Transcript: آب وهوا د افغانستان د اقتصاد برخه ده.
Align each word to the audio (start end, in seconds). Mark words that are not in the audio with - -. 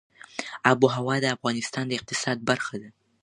آب 0.69 0.79
وهوا 0.85 1.15
د 1.21 1.25
افغانستان 1.35 1.83
د 1.87 1.91
اقتصاد 1.99 2.37
برخه 2.49 2.75
ده. 2.81 2.89